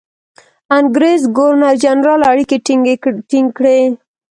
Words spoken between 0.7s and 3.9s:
انګرېز ګورنرجنرال اړیکې ټینګ کړي.